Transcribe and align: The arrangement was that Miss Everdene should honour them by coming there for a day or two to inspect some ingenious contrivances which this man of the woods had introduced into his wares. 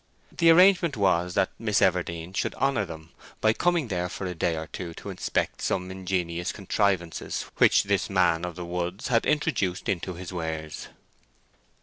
The 0.35 0.49
arrangement 0.49 0.97
was 0.97 1.35
that 1.35 1.51
Miss 1.59 1.79
Everdene 1.79 2.33
should 2.35 2.55
honour 2.55 2.85
them 2.85 3.11
by 3.39 3.53
coming 3.53 3.87
there 3.89 4.09
for 4.09 4.25
a 4.25 4.33
day 4.33 4.55
or 4.57 4.65
two 4.65 4.95
to 4.95 5.11
inspect 5.11 5.61
some 5.61 5.91
ingenious 5.91 6.51
contrivances 6.51 7.43
which 7.57 7.83
this 7.83 8.09
man 8.09 8.43
of 8.43 8.55
the 8.55 8.65
woods 8.65 9.09
had 9.09 9.27
introduced 9.27 9.87
into 9.87 10.15
his 10.15 10.33
wares. 10.33 10.87